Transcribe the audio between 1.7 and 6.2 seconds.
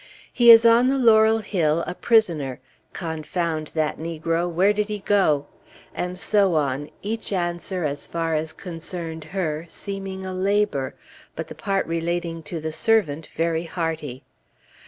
a prisoner Confound that negro! where did he go?" And